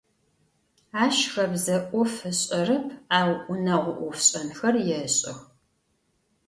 Aş 1.03 1.17
xebze 1.33 1.77
'of 1.99 2.13
ış'erep, 2.31 2.87
au 3.19 3.31
vuneğo 3.45 3.91
'ofş'enxer 3.97 4.75
yêş'ex. 4.87 5.39